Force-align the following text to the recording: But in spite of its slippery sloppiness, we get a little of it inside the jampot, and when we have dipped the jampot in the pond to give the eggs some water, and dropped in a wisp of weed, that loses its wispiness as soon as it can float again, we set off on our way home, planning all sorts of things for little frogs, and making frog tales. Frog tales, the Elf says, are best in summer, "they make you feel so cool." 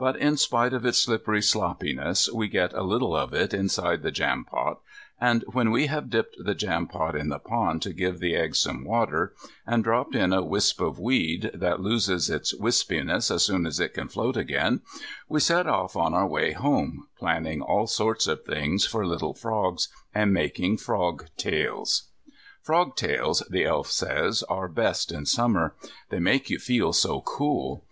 But 0.00 0.16
in 0.16 0.36
spite 0.36 0.72
of 0.72 0.84
its 0.84 0.98
slippery 0.98 1.40
sloppiness, 1.40 2.28
we 2.32 2.48
get 2.48 2.72
a 2.72 2.82
little 2.82 3.14
of 3.14 3.32
it 3.32 3.54
inside 3.54 4.02
the 4.02 4.10
jampot, 4.10 4.80
and 5.20 5.44
when 5.52 5.70
we 5.70 5.86
have 5.86 6.10
dipped 6.10 6.34
the 6.44 6.56
jampot 6.56 7.14
in 7.14 7.28
the 7.28 7.38
pond 7.38 7.80
to 7.82 7.92
give 7.92 8.18
the 8.18 8.34
eggs 8.34 8.58
some 8.58 8.84
water, 8.84 9.32
and 9.64 9.84
dropped 9.84 10.16
in 10.16 10.32
a 10.32 10.42
wisp 10.42 10.80
of 10.80 10.98
weed, 10.98 11.52
that 11.54 11.78
loses 11.78 12.28
its 12.28 12.52
wispiness 12.52 13.30
as 13.30 13.44
soon 13.44 13.64
as 13.64 13.78
it 13.78 13.94
can 13.94 14.08
float 14.08 14.36
again, 14.36 14.80
we 15.28 15.38
set 15.38 15.68
off 15.68 15.94
on 15.94 16.14
our 16.14 16.26
way 16.26 16.50
home, 16.50 17.06
planning 17.16 17.62
all 17.62 17.86
sorts 17.86 18.26
of 18.26 18.42
things 18.44 18.84
for 18.84 19.06
little 19.06 19.34
frogs, 19.34 19.86
and 20.12 20.34
making 20.34 20.78
frog 20.78 21.26
tales. 21.36 22.08
Frog 22.60 22.96
tales, 22.96 23.44
the 23.48 23.62
Elf 23.66 23.86
says, 23.86 24.42
are 24.48 24.66
best 24.66 25.12
in 25.12 25.26
summer, 25.26 25.76
"they 26.08 26.18
make 26.18 26.50
you 26.50 26.58
feel 26.58 26.92
so 26.92 27.20
cool." 27.20 27.84